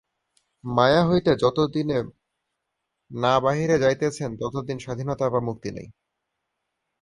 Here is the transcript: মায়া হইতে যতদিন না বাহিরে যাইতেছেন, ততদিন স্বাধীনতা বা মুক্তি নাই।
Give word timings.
মায়া 0.63 1.01
হইতে 1.09 1.31
যতদিন 1.43 1.87
না 3.11 3.33
বাহিরে 3.43 3.75
যাইতেছেন, 3.79 4.31
ততদিন 4.41 4.77
স্বাধীনতা 4.79 5.25
বা 5.33 5.39
মুক্তি 5.47 5.69
নাই। 5.71 5.87